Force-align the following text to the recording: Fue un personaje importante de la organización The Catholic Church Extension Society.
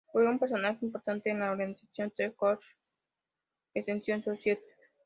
Fue 0.11 0.27
un 0.27 0.39
personaje 0.39 0.83
importante 0.83 1.29
de 1.31 1.37
la 1.37 1.51
organización 1.51 2.09
The 2.17 2.31
Catholic 2.31 2.39
Church 2.59 2.63
Extension 3.75 4.23
Society. 4.23 4.65